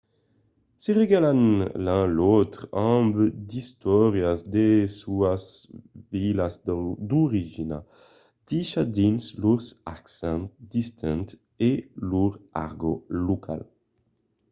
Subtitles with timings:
[0.81, 1.41] se regalan
[1.85, 2.61] l'un l'autre
[2.93, 3.15] amb
[3.49, 4.67] d'istòrias de
[4.99, 5.43] sas
[6.11, 6.53] vilas
[7.09, 7.79] d'origina
[8.47, 9.67] dichas dins lors
[9.97, 10.45] accents
[10.75, 11.31] distints
[11.69, 11.71] e
[12.09, 12.33] lor
[12.65, 13.61] argòt local